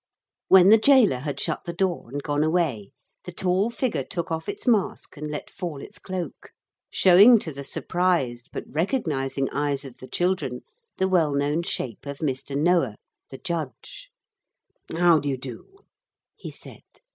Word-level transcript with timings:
When 0.47 0.69
the 0.69 0.79
gaoler 0.79 1.19
had 1.19 1.39
shut 1.39 1.65
the 1.65 1.73
door 1.73 2.09
and 2.09 2.23
gone 2.23 2.43
away 2.43 2.89
the 3.25 3.31
tall 3.31 3.69
figure 3.69 4.03
took 4.03 4.31
off 4.31 4.49
its 4.49 4.65
mask 4.65 5.15
and 5.15 5.29
let 5.29 5.51
fall 5.51 5.79
its 5.79 5.99
cloak, 5.99 6.49
showing 6.89 7.37
to 7.37 7.53
the 7.53 7.63
surprised 7.63 8.49
but 8.51 8.63
recognising 8.65 9.47
eyes 9.51 9.85
of 9.85 9.97
the 9.97 10.07
children 10.07 10.63
the 10.97 11.07
well 11.07 11.35
known 11.35 11.61
shape 11.61 12.07
of 12.07 12.17
Mr. 12.17 12.55
Noah 12.57 12.95
the 13.29 13.37
judge. 13.37 14.09
'How 14.91 15.19
do 15.19 15.29
you 15.29 15.37
do?' 15.37 15.81
he 16.35 16.49
said. 16.49 16.81